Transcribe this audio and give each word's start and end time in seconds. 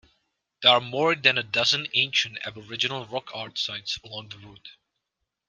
There 0.63 0.71
are 0.71 0.81
more 0.81 1.13
than 1.13 1.37
a 1.37 1.43
dozen 1.43 1.87
ancient 1.93 2.39
Aboriginal 2.43 3.05
rock 3.05 3.29
art 3.35 3.59
sites 3.59 3.99
along 4.03 4.29
the 4.29 4.39
route. 4.39 4.69